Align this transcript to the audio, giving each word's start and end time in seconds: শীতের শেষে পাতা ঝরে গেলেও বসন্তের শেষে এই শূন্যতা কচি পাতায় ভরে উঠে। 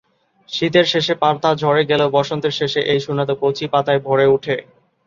শীতের 0.49 0.85
শেষে 0.85 1.13
পাতা 1.15 1.49
ঝরে 1.55 1.81
গেলেও 1.85 2.13
বসন্তের 2.17 2.53
শেষে 2.59 2.81
এই 2.91 2.99
শূন্যতা 2.99 3.33
কচি 3.41 3.65
পাতায় 3.73 4.01
ভরে 4.07 4.25
উঠে। 4.27 4.55